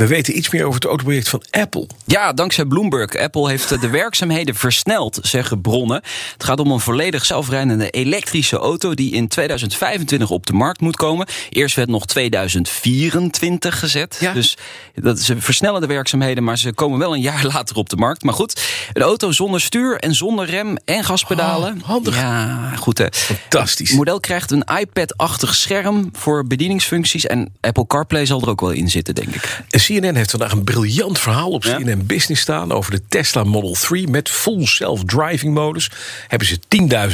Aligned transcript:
we 0.00 0.06
weten 0.06 0.36
iets 0.36 0.50
meer 0.50 0.62
over 0.64 0.74
het 0.74 0.84
autoproject 0.84 1.28
van 1.28 1.42
Apple. 1.50 1.86
Ja, 2.04 2.32
dankzij 2.32 2.64
Bloomberg. 2.64 3.16
Apple 3.16 3.48
heeft 3.48 3.80
de 3.80 3.88
werkzaamheden 3.88 4.54
versneld, 4.54 5.18
zeggen 5.22 5.60
bronnen. 5.60 6.02
Het 6.32 6.44
gaat 6.44 6.60
om 6.60 6.70
een 6.70 6.80
volledig 6.80 7.24
zelfrijdende 7.24 7.90
elektrische 7.90 8.56
auto 8.56 8.94
die 8.94 9.12
in 9.12 9.28
2025 9.28 10.30
op 10.30 10.46
de 10.46 10.52
markt 10.52 10.80
moet 10.80 10.96
komen. 10.96 11.26
Eerst 11.50 11.76
werd 11.76 11.88
nog 11.88 12.06
2024 12.06 13.78
gezet. 13.78 14.16
Ja. 14.20 14.32
Dus 14.32 14.56
dat, 14.94 15.20
ze 15.20 15.40
versnellen 15.40 15.80
de 15.80 15.86
werkzaamheden, 15.86 16.44
maar 16.44 16.58
ze 16.58 16.72
komen 16.72 16.98
wel 16.98 17.14
een 17.14 17.20
jaar 17.20 17.44
later 17.54 17.76
op 17.76 17.88
de 17.88 17.96
markt. 17.96 18.22
Maar 18.22 18.34
goed, 18.34 18.60
een 18.92 19.02
auto 19.02 19.32
zonder 19.32 19.60
stuur 19.60 19.98
en 19.98 20.14
zonder 20.14 20.46
rem 20.46 20.76
en 20.84 21.04
gaspedalen. 21.04 21.78
Oh, 21.80 21.88
handig. 21.88 22.16
Ja, 22.16 22.72
goed 22.76 22.98
hè. 22.98 23.06
Fantastisch. 23.10 23.88
Het 23.88 23.98
model 23.98 24.20
krijgt 24.20 24.50
een 24.50 24.64
iPad-achtig 24.78 25.54
scherm 25.54 26.10
voor 26.12 26.46
bedieningsfuncties. 26.46 27.26
En 27.26 27.52
Apple 27.60 27.86
CarPlay 27.86 28.26
zal 28.26 28.40
er 28.40 28.48
ook 28.48 28.60
wel 28.60 28.70
in 28.70 28.90
zitten, 28.90 29.14
denk 29.14 29.34
ik. 29.34 29.62
CNN 29.90 30.14
heeft 30.14 30.30
vandaag 30.30 30.52
een 30.52 30.64
briljant 30.64 31.18
verhaal 31.18 31.50
op 31.50 31.62
CNN 31.62 32.06
Business 32.06 32.42
staan 32.42 32.72
over 32.72 32.90
de 32.90 33.00
Tesla 33.08 33.44
Model 33.44 33.72
3 33.72 34.08
met 34.08 34.28
full 34.28 34.66
self-driving 34.66 35.54
modus. 35.54 35.90
Hebben 36.28 36.48
ze 36.48 36.58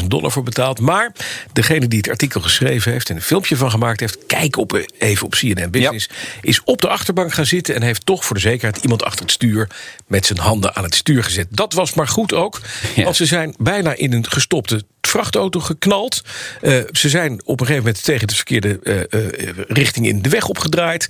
10.000 0.00 0.06
dollar 0.06 0.30
voor 0.30 0.42
betaald. 0.42 0.80
Maar 0.80 1.12
degene 1.52 1.88
die 1.88 1.98
het 1.98 2.08
artikel 2.08 2.40
geschreven 2.40 2.92
heeft 2.92 3.10
en 3.10 3.16
een 3.16 3.22
filmpje 3.22 3.56
van 3.56 3.70
gemaakt 3.70 4.00
heeft, 4.00 4.18
kijk 4.26 4.56
op, 4.56 4.86
even 4.98 5.26
op 5.26 5.32
CNN 5.32 5.70
Business, 5.70 6.08
is 6.40 6.60
op 6.64 6.80
de 6.80 6.88
achterbank 6.88 7.32
gaan 7.32 7.46
zitten 7.46 7.74
en 7.74 7.82
heeft 7.82 8.06
toch 8.06 8.24
voor 8.24 8.36
de 8.36 8.42
zekerheid 8.42 8.82
iemand 8.82 9.04
achter 9.04 9.20
het 9.20 9.30
stuur 9.30 9.68
met 10.06 10.26
zijn 10.26 10.38
handen 10.38 10.74
aan 10.74 10.84
het 10.84 10.94
stuur 10.94 11.24
gezet. 11.24 11.46
Dat 11.50 11.72
was 11.72 11.94
maar 11.94 12.08
goed 12.08 12.34
ook, 12.34 12.60
want 12.96 13.16
ze 13.16 13.26
zijn 13.26 13.54
bijna 13.58 13.94
in 13.94 14.12
een 14.12 14.30
gestopte 14.30 14.84
vrachtauto 15.06 15.60
geknald. 15.60 16.22
Uh, 16.62 16.80
ze 16.92 17.08
zijn 17.08 17.40
op 17.44 17.60
een 17.60 17.66
gegeven 17.66 17.86
moment 17.86 18.04
tegen 18.04 18.26
de 18.26 18.34
verkeerde 18.34 18.80
uh, 18.82 18.96
uh, 18.96 19.28
richting 19.68 20.06
in 20.06 20.22
de 20.22 20.28
weg 20.28 20.48
opgedraaid. 20.48 21.08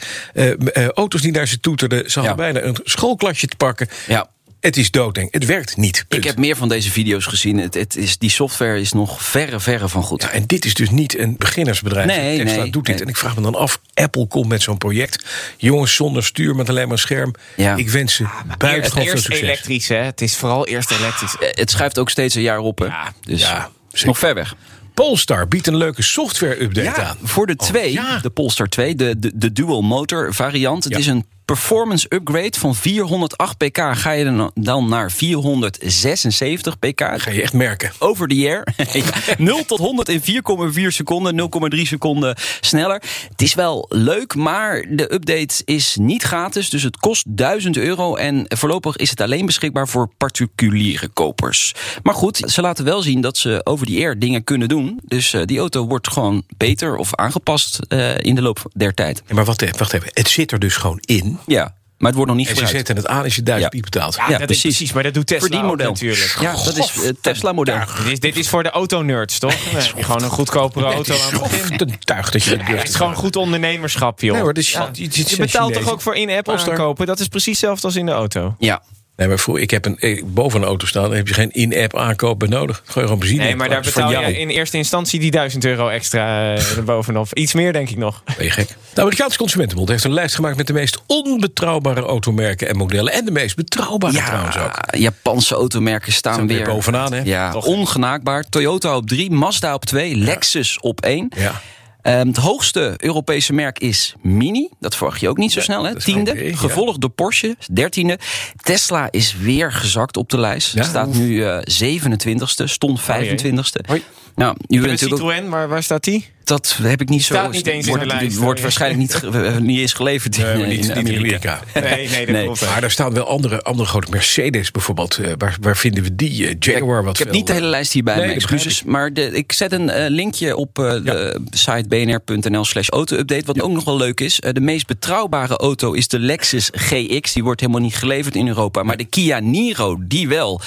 auto's 0.95 1.21
die 1.23 1.33
naar 1.33 1.49
ze 1.49 1.61
toeterden. 1.61 2.11
Ze 2.11 2.19
hadden 2.19 2.37
bijna 2.37 2.63
een 2.63 2.77
schoolklasje 2.85 3.47
te 3.47 3.57
pakken. 3.57 3.89
Ja. 4.07 4.31
Het 4.61 4.77
is 4.77 4.91
doodeng. 4.91 5.29
Het 5.33 5.47
werkt 5.47 5.77
niet. 5.77 6.05
Ik 6.09 6.25
heb 6.25 6.39
meer 6.39 6.57
van 6.57 6.69
deze 6.69 6.91
video's 6.91 7.25
gezien. 7.25 7.59
Het, 7.59 7.75
het, 7.75 7.97
is, 7.97 8.19
die 8.19 8.31
software 8.31 8.81
is 8.81 8.93
nog 8.93 9.23
verre, 9.25 9.61
verre 9.61 9.89
van 9.89 10.03
goed. 10.03 10.23
Ja, 10.23 10.31
en 10.31 10.47
dit 10.47 10.65
is 10.65 10.75
dus 10.75 10.91
niet 10.91 11.19
een 11.19 11.37
beginnersbedrijf. 11.39 12.07
Nee, 12.07 12.45
Tesla 12.45 12.63
nee, 12.63 12.71
doet 12.71 12.87
dit. 12.87 12.95
nee. 12.95 13.05
En 13.05 13.11
ik 13.11 13.17
vraag 13.17 13.37
me 13.37 13.43
dan 13.43 13.55
af, 13.55 13.81
Apple 13.95 14.27
komt 14.27 14.49
met 14.49 14.63
zo'n 14.63 14.79
project. 14.79 15.25
Jongens 15.57 15.95
zonder 15.95 16.25
stuur 16.25 16.55
met 16.55 16.69
alleen 16.69 16.83
maar 16.85 16.93
een 16.93 16.99
scherm. 16.99 17.35
Ja. 17.57 17.77
Ik 17.77 17.91
wens 17.91 18.15
ze 18.15 18.25
buitengewoon 18.59 19.05
veel 19.05 19.13
Eerst 19.13 19.25
succes. 19.25 19.43
elektrisch, 19.43 19.89
hè? 19.89 19.97
Het 19.97 20.21
is 20.21 20.37
vooral 20.37 20.67
eerst 20.67 20.91
elektrisch. 20.91 21.37
Eh, 21.39 21.49
Het 21.51 21.71
schuift 21.71 21.99
ook 21.99 22.11
steeds 22.11 22.35
een 22.35 22.43
jaar 22.43 22.59
op. 22.59 22.79
Hè? 22.79 22.85
Ja, 22.87 23.13
dus 23.21 23.41
ja, 23.41 23.71
nog 24.05 24.19
ver 24.19 24.35
weg. 24.35 24.55
Polestar 24.95 25.49
biedt 25.49 25.67
een 25.67 25.77
leuke 25.77 26.03
software-update 26.03 27.03
aan. 27.03 27.17
Voor 27.23 27.47
de 27.47 27.57
2, 27.57 27.93
ja. 27.93 28.19
de 28.19 28.31
Polestar 28.31 28.67
2, 28.69 28.95
de, 28.95 29.19
de, 29.19 29.33
de 29.35 29.53
dual 29.53 29.83
motor 29.83 30.35
variant. 30.35 30.85
Het 30.85 30.93
Ja. 30.93 30.99
is 30.99 31.07
een 31.07 31.27
performance 31.47 32.07
upgrade 32.09 32.59
van 32.59 32.75
408 32.75 33.57
pk. 33.59 33.79
Ga 33.93 34.11
je 34.11 34.51
dan- 34.55 34.89
naar 34.89 35.11
476 35.13 36.79
pk. 36.79 37.01
Ga 37.17 37.31
je 37.31 37.43
echt 37.43 37.53
merken. 37.53 37.93
Over 37.99 38.29
the 38.29 38.35
air. 38.35 38.65
Ja, 38.93 39.35
0 39.39 39.65
tot 39.65 39.79
100 39.79 40.09
in 40.09 40.21
4,4 40.21 40.87
seconden, 40.87 41.51
0,3 41.75 41.81
seconden 41.83 42.37
sneller. 42.61 43.03
Het 43.31 43.43
is 43.43 43.55
wel 43.55 43.87
leuk, 43.89 44.35
maar 44.35 44.85
de 44.91 45.13
update 45.15 45.63
is 45.65 45.97
niet 46.01 46.23
gratis. 46.23 46.71
Dus 46.71 46.83
het 46.83 46.97
kost 46.97 47.25
1000 47.29 47.77
euro. 47.77 48.15
En 48.15 48.45
voorlopig 48.49 48.97
is 48.97 49.11
het 49.11 49.21
alleen 49.21 49.47
beschikbaar 49.47 49.89
voor 49.89 50.09
particuliere 50.17 51.09
kopers. 51.09 51.75
Maar 52.03 52.15
goed, 52.15 52.37
ze 52.47 52.61
laten 52.61 52.85
wel 52.85 53.03
zien 53.03 53.21
dat 53.21 53.37
ze 53.37 53.61
over 53.65 53.87
the 53.87 53.97
air 53.97 54.19
dingen 54.19 54.45
kunnen 54.45 54.69
doen. 54.69 55.01
Dus 55.05 55.33
eh, 55.33 55.43
die 55.45 55.59
auto 55.59 55.87
wordt 55.87 56.09
gewoon 56.09 56.43
beter 56.57 56.97
of 56.97 57.15
aangepast 57.15 57.79
eh, 57.89 58.19
in 58.19 58.35
de 58.35 58.43
loop 58.43 58.71
der 58.73 58.95
tijd. 58.95 59.23
Ja, 59.27 59.35
maar 59.35 59.45
wacht 59.45 59.63
even, 59.63 59.79
wacht 59.79 59.93
even. 59.93 60.09
Het 60.13 60.29
zit 60.29 60.53
er 60.53 60.59
dus 60.59 60.77
gewoon 60.77 60.99
in. 61.05 61.36
Ja, 61.47 61.75
maar 61.99 62.07
het 62.09 62.15
wordt 62.15 62.31
nog 62.31 62.37
niet 62.41 62.49
En 62.49 62.57
ze 62.57 62.61
gebruikt. 62.65 62.87
zetten 62.89 62.97
het 63.05 63.07
aan 63.17 63.25
als 63.25 63.35
je 63.37 63.43
1000 63.43 63.73
Ja. 63.73 63.79
piek 63.81 63.91
betaalt. 63.91 64.15
Ja, 64.15 64.29
Ja, 64.29 64.37
dat 64.39 64.47
precies. 64.47 64.65
Is 64.65 64.77
precies, 64.77 64.93
maar 64.95 65.03
dat 65.03 65.15
doet 65.15 65.27
Tesla 65.27 65.47
Verdienmodel. 65.47 65.91
natuurlijk. 65.91 66.37
Ja, 66.41 66.53
dat 66.65 66.77
is 66.77 66.93
het 66.95 67.23
Tesla-model. 67.23 67.79
Dit 68.05 68.13
is, 68.13 68.21
dit 68.21 68.37
is 68.37 68.49
voor 68.49 68.63
de 68.63 68.71
autonerds, 68.71 69.39
toch? 69.39 69.55
Nee, 69.73 69.83
gewoon 70.05 70.23
een 70.23 70.31
goedkopere 70.31 70.85
auto 70.87 71.15
aan 71.15 71.33
het 71.43 71.51
begin. 71.51 71.99
Tuig 72.05 72.31
dat 72.31 72.45
je 72.45 72.51
dat 72.51 72.59
durft 72.67 72.81
Het 72.81 72.89
is 72.89 72.95
gewoon 72.95 73.15
goed 73.15 73.37
ondernemerschap, 73.37 74.21
joh. 74.21 74.33
Nee 74.33 74.43
hoor, 74.43 74.55
dus 74.55 74.71
Ja. 74.73 74.89
je, 74.93 75.03
je, 75.11 75.25
Je 75.27 75.37
betaalt 75.37 75.73
toch 75.73 75.91
ook 75.91 76.03
voor 76.03 76.15
in-app 76.15 76.49
aankopen? 76.49 77.07
Dat 77.07 77.21
is 77.21 77.29
precies 77.29 77.51
hetzelfde 77.61 77.87
als 77.87 77.97
in 77.97 78.07
de 78.07 78.13
auto. 78.13 78.55
Ja, 78.59 78.83
Nee, 79.17 79.29
maar 79.29 79.39
vroeger, 79.39 79.63
ik 79.63 79.71
heb 79.71 79.85
een, 79.85 80.23
boven 80.27 80.61
een 80.61 80.67
auto 80.67 80.87
staan, 80.87 81.03
dan 81.03 81.15
heb 81.15 81.29
je 81.29 81.35
geen 81.35 81.51
in-app 81.51 81.97
aankoop 81.97 82.39
bij 82.39 82.49
nodig. 82.49 82.83
Gooi 82.85 83.05
gewoon 83.05 83.21
benzine 83.21 83.43
Nee, 83.43 83.57
maar 83.57 83.69
daar 83.69 83.81
betaal 83.81 84.11
je 84.11 84.19
jou. 84.19 84.33
in 84.33 84.49
eerste 84.49 84.77
instantie 84.77 85.21
die 85.21 85.31
1000 85.31 85.65
euro 85.65 85.89
extra 85.89 86.55
eh, 86.55 86.71
erbovenop. 86.77 87.35
Iets 87.35 87.55
meer, 87.55 87.73
denk 87.73 87.91
ik 87.91 87.97
nog. 87.97 88.23
Ben 88.37 88.45
je 88.45 88.51
gek? 88.51 88.69
De 88.95 89.01
Amerikaanse 89.01 89.39
Consumentenbond 89.39 89.89
heeft 89.89 90.05
een 90.05 90.13
lijst 90.13 90.35
gemaakt 90.35 90.57
met 90.57 90.67
de 90.67 90.73
meest 90.73 91.03
onbetrouwbare 91.07 92.01
automerken 92.01 92.69
en 92.69 92.77
modellen. 92.77 93.13
En 93.13 93.25
de 93.25 93.31
meest 93.31 93.57
betrouwbare 93.57 94.23
trouwens 94.25 94.59
ook. 94.59 94.79
Ja, 94.91 94.99
Japanse 94.99 95.55
automerken 95.55 96.13
staan 96.13 96.33
Staan 96.35 96.47
weer 96.47 96.57
weer 96.57 96.67
bovenaan, 96.67 97.13
hè? 97.13 97.21
Ja, 97.25 97.51
Toch? 97.51 97.67
ongenaakbaar. 97.67 98.45
Toyota 98.49 98.97
op 98.97 99.09
3, 99.09 99.31
Mazda 99.31 99.75
op 99.75 99.85
2, 99.85 100.17
Lexus 100.17 100.81
op 100.81 101.01
1. 101.01 101.29
Ja. 101.37 101.61
Ehm, 102.07 102.27
het 102.27 102.37
hoogste 102.37 102.95
Europese 102.97 103.53
merk 103.53 103.79
is 103.79 104.15
Mini. 104.23 104.69
Dat 104.81 104.97
verwacht 104.97 105.21
je 105.21 105.29
ook 105.29 105.37
niet 105.37 105.53
zo 105.53 105.61
snel, 105.61 105.85
hè? 105.85 106.01
Tiende. 106.01 106.45
ja. 106.45 106.57
Gevolgd 106.57 107.01
door 107.01 107.11
Porsche, 107.11 107.57
dertiende. 107.73 108.19
Tesla 108.63 109.09
is 109.11 109.37
weer 109.37 109.73
gezakt 109.73 110.17
op 110.17 110.31
de 110.31 110.39
lijst. 110.39 110.75
Ja? 110.75 110.83
Staat 110.83 111.15
nu 111.15 111.45
eh 111.45 111.59
27ste, 111.59 112.65
stond 112.65 113.01
25ste. 113.01 113.87
Hoi. 113.87 114.03
Nou, 114.37 114.57
u 114.69 114.81
bent 114.81 114.99
Citroën, 114.99 115.49
waar, 115.49 115.69
waar 115.69 115.83
staat 115.83 116.05
die? 116.05 116.27
dat 116.47 116.79
heb 116.83 117.01
ik 117.01 117.09
niet 117.09 117.25
zo. 117.25 117.35
Staat 117.35 117.53
niet 117.53 117.67
eens 117.67 117.85
in 117.87 117.91
wordt, 117.93 118.09
de 118.11 118.17
lijst, 118.17 118.37
Wordt 118.37 118.61
waarschijnlijk 118.61 119.01
niet, 119.01 119.15
ge- 119.15 119.57
niet 119.61 119.79
eens 119.79 119.93
geleverd 119.93 120.39
Nee, 120.39 120.53
in, 120.53 120.59
maar 120.59 120.69
niet, 120.69 120.89
in 120.89 120.97
niet 120.97 121.09
in 121.09 121.19
Amerika. 121.19 121.61
Nee, 121.75 122.09
nee, 122.09 122.19
dat 122.27 122.35
Nee. 122.35 122.45
klopt. 122.45 122.61
Maar 122.61 122.81
daar 122.81 122.91
staan 122.91 123.13
wel 123.13 123.27
andere, 123.29 123.63
andere 123.63 123.89
grote 123.89 124.11
Mercedes 124.11 124.71
bijvoorbeeld. 124.71 125.17
Eh, 125.19 125.33
waar, 125.39 125.57
waar 125.61 125.77
vinden 125.77 126.03
we 126.03 126.15
die? 126.17 126.47
Eh, 126.49 126.55
Jaguar 126.59 127.05
wat 127.05 127.13
ik 127.13 127.19
heb 127.19 127.29
veel, 127.29 127.37
niet 127.37 127.47
de 127.47 127.53
hele 127.53 127.65
eh, 127.65 127.71
lijst 127.71 127.93
hierbij, 127.93 128.17
Nee, 128.17 128.35
excuses. 128.35 128.83
Maar 128.83 129.13
de, 129.13 129.31
ik 129.33 129.53
zet 129.53 129.73
een 129.73 130.11
linkje 130.11 130.57
op 130.57 130.75
de 130.75 131.41
site 131.51 131.85
bnr.nl 131.89 132.65
slash 132.65 132.89
auto-update. 132.89 133.45
Wat 133.47 133.61
ook 133.61 133.73
nog 133.73 133.85
wel 133.85 133.97
leuk 133.97 134.21
is. 134.21 134.41
De 134.53 134.61
meest 134.61 134.87
betrouwbare 134.87 135.57
auto 135.57 135.93
is 135.93 136.09
de 136.09 136.19
Lexus 136.19 136.71
GX. 136.73 137.33
Die 137.33 137.45
wordt 137.45 137.61
helemaal 137.61 137.83
niet 137.83 137.97
geleverd 137.97 138.35
in 138.37 138.49
Europa. 138.49 138.83
Maar 138.83 138.97
de 138.97 139.05
Kia 139.05 139.39
Niro, 139.39 139.97
die 140.01 140.29
wel. 140.29 140.61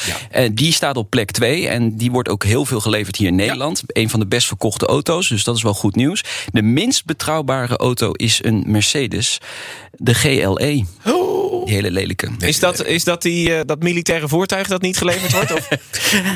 Die 0.52 0.74
staat 0.74 0.98
op 0.98 1.10
plek 1.10 1.32
2. 1.32 1.68
En 1.68 1.98
die 1.98 2.12
wordt 2.12 2.30
ook 2.30 2.44
heel 2.44 2.66
veel 2.66 2.80
geleverd 2.80 3.16
hier 3.16 3.28
in 3.28 3.36
Nederland. 3.36 3.59
Een 3.88 4.10
van 4.10 4.20
de 4.20 4.28
best 4.28 4.48
verkochte 4.48 4.86
auto's. 4.86 5.28
Dus 5.28 5.44
dat 5.44 5.56
is 5.56 5.64
wel 5.64 5.74
goed 5.74 5.96
nieuws. 5.96 6.24
De 6.52 6.62
minst 6.62 7.06
betrouwbare 7.06 7.78
auto 7.78 8.12
is 8.12 8.44
een 8.44 8.64
Mercedes. 8.68 9.38
De 9.92 10.14
GLE. 10.14 10.86
Oh. 11.06 11.66
Die 11.66 11.74
hele 11.74 11.92
lelijke. 11.92 12.30
Is 12.40 12.60
dat, 12.60 12.86
is 12.86 13.04
dat 13.04 13.22
die, 13.22 13.56
eh, 13.56 13.62
dat 13.66 13.84
militaire 13.84 14.28
voertuig 14.28 14.68
dat 14.68 14.82
niet 14.82 14.98
geleverd 14.98 15.32
wordt? 15.32 15.52
Of? 15.54 15.68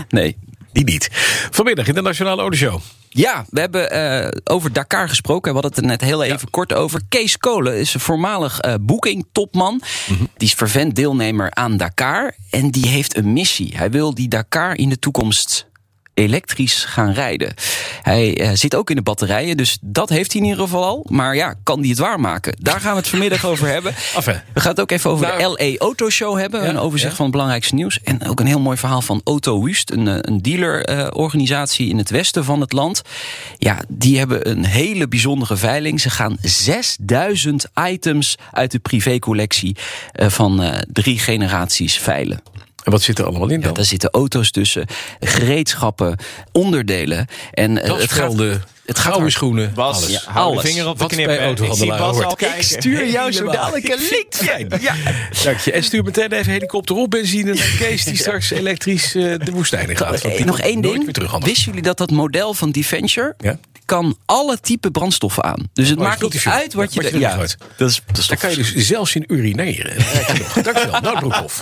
Nee, 0.09 0.37
Die 0.73 0.83
niet. 0.83 1.09
Vanmiddag 1.51 1.87
in 1.87 1.93
de 1.93 2.01
Nationale 2.01 2.41
Autoshow. 2.41 2.79
Ja, 3.09 3.45
we 3.49 3.59
hebben 3.59 3.91
eh, 3.91 4.39
over 4.43 4.73
Dakar 4.73 5.09
gesproken. 5.09 5.53
We 5.53 5.59
hadden 5.59 5.71
het 5.71 5.79
er 5.79 5.85
net 5.85 6.01
heel 6.01 6.23
even 6.23 6.49
kort 6.49 6.73
over. 6.73 7.01
Kees 7.09 7.37
Kolen 7.37 7.77
is 7.77 7.93
een 7.93 7.99
voormalig 7.99 8.59
eh 8.59 8.73
booking-topman. 8.81 9.81
Die 10.37 10.47
is 10.47 10.53
vervent 10.53 10.95
deelnemer 10.95 11.51
aan 11.53 11.77
Dakar. 11.77 12.35
En 12.49 12.71
die 12.71 12.87
heeft 12.87 13.17
een 13.17 13.33
missie. 13.33 13.73
Hij 13.75 13.91
wil 13.91 14.13
die 14.13 14.27
Dakar 14.27 14.77
in 14.77 14.89
de 14.89 14.99
toekomst 14.99 15.67
elektrisch 16.13 16.85
gaan 16.85 17.11
rijden. 17.11 17.53
Hij 18.01 18.39
eh, 18.39 18.51
zit 18.53 18.75
ook 18.75 18.89
in 18.89 18.95
de 18.95 19.01
batterijen, 19.01 19.57
dus 19.57 19.77
dat 19.81 20.09
heeft 20.09 20.31
hij 20.31 20.41
in 20.41 20.47
ieder 20.47 20.63
geval 20.63 20.83
al. 20.83 21.05
Maar 21.09 21.35
ja, 21.35 21.55
kan 21.63 21.79
hij 21.79 21.89
het 21.89 21.97
waarmaken? 21.97 22.55
Daar 22.61 22.79
gaan 22.79 22.91
we 22.91 22.97
het 22.97 23.07
vanmiddag 23.07 23.45
over 23.45 23.67
hebben. 23.67 23.93
Enfin. 24.15 24.41
We 24.53 24.59
gaan 24.59 24.71
het 24.71 24.79
ook 24.79 24.91
even 24.91 25.09
over 25.09 25.27
Nou, 25.27 25.55
de 25.57 25.63
LA 25.63 25.77
Auto 25.77 26.09
Show 26.09 26.37
hebben. 26.37 26.69
een 26.69 26.77
overzicht 26.77 27.15
van 27.15 27.23
het 27.25 27.31
belangrijkste 27.31 27.75
nieuws. 27.75 27.99
En 28.03 28.27
ook 28.27 28.39
een 28.39 28.45
heel 28.45 28.59
mooi 28.59 28.77
verhaal 28.77 29.01
van 29.01 29.21
Auto 29.23 29.63
Wust, 29.63 29.91
een, 29.91 30.07
eh, 30.07 30.15
een 30.21 30.41
dealerorganisatie 30.41 31.89
in 31.89 31.97
het 31.97 32.09
westen 32.09 32.43
van 32.45 32.61
het 32.61 32.71
land. 32.71 33.01
Ja, 33.57 33.81
die 33.87 34.17
hebben 34.17 34.49
een 34.49 34.65
hele 34.65 35.07
bijzondere 35.07 35.57
veiling. 35.57 36.01
Ze 36.01 36.09
gaan 36.09 36.37
6000 36.41 37.65
items 37.89 38.37
uit 38.51 38.71
de 38.71 38.79
privécollectie 38.79 39.75
eh, 40.11 40.29
van 40.29 40.61
eh, 40.61 40.79
drie 40.91 41.19
generaties 41.19 41.97
veilen. 41.97 42.41
En 42.83 42.91
wat 42.91 43.01
zit 43.01 43.19
er 43.19 43.25
allemaal 43.25 43.49
in 43.49 43.59
Ja, 43.59 43.65
dan? 43.65 43.73
daar 43.73 43.85
zitten 43.85 44.09
auto's 44.09 44.51
tussen, 44.51 44.85
gereedschappen, 45.19 46.17
onderdelen. 46.51 47.27
En 47.51 47.83
eh, 47.83 47.89
het 47.97 48.11
gaat, 48.11 48.17
Dasvelden, 48.19 48.63
het 48.85 48.99
gaat 48.99 49.11
gouden 49.11 49.31
schoenen. 49.31 49.71
Bas, 49.73 49.97
alles. 49.97 50.09
Ja, 50.09 50.19
hou 50.25 50.51
de 50.53 50.59
alles. 50.59 50.71
vinger 50.71 50.87
op 50.87 50.93
de 50.97 51.03
Wat 51.03 51.11
knip. 51.11 51.27
Ik 51.29 51.33
zie 51.35 51.43
autohandelaar 51.43 51.97
Bas 51.99 52.15
al 52.17 52.23
hoort. 52.23 52.35
kijken. 52.35 52.57
Ik 52.57 52.63
stuur 52.63 53.09
jou 53.09 53.31
zo 53.31 53.45
dadelijk 53.51 53.87
een 53.89 54.07
linkje. 54.11 54.43
Fijn. 54.45 54.67
Dank 55.43 55.59
je. 55.59 55.71
En 55.71 55.83
stuur 55.83 56.03
meteen 56.03 56.31
even 56.31 56.51
helikopter 56.51 56.95
op 56.95 57.09
benzine 57.09 57.53
naar 57.53 57.73
Kees... 57.79 58.03
die 58.03 58.17
straks 58.17 58.51
elektrisch 58.51 59.15
eh, 59.15 59.23
de 59.43 59.51
woestijn 59.51 59.89
in 59.89 59.97
gaat. 59.97 60.45
Nog 60.45 60.59
één 60.59 60.81
ding. 60.81 61.13
Terug. 61.13 61.37
Wisten 61.37 61.65
jullie 61.65 61.81
dat 61.81 61.97
dat 61.97 62.11
model 62.11 62.53
van 62.53 62.71
Defenture 62.71 63.35
Ja? 63.39 63.57
kan 63.85 64.17
alle 64.25 64.59
type 64.59 64.91
brandstoffen 64.91 65.43
aan? 65.43 65.69
Dus 65.73 65.89
het 65.89 65.97
Oh, 65.97 66.03
maakt 66.03 66.19
je 66.19 66.27
niet 66.31 66.45
uit 66.45 66.73
wat 66.73 66.93
je... 66.93 67.01
wat 67.01 67.09
je 67.09 67.15
er- 67.15 67.21
ja, 67.21 67.35
dat 67.35 67.89
is, 67.89 68.01
dat 68.07 68.17
is 68.17 68.27
Daar 68.27 68.37
kan 68.37 68.49
je 68.49 68.55
dus 68.55 68.73
zelfs 68.75 69.15
in 69.15 69.23
urineren. 69.27 69.93
Dankjewel. 70.63 71.01
Nou, 71.01 71.19
Broekhoff. 71.19 71.61